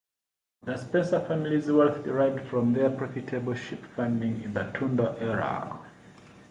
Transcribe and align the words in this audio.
The 0.63 0.77
Spencer 0.77 1.19
family's 1.19 1.71
wealth 1.71 2.03
derived 2.03 2.47
from 2.49 2.73
their 2.73 2.89
profitable 2.89 3.53
sheep 3.53 3.85
farming 3.95 4.41
in 4.41 4.51
the 4.51 4.63
Tudor 4.73 5.15
era. 5.19 5.77